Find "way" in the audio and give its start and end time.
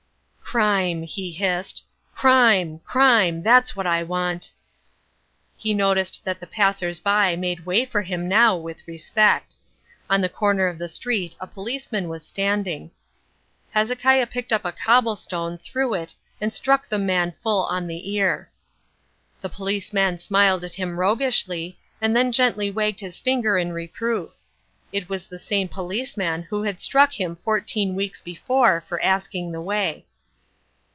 7.65-7.85, 29.61-30.07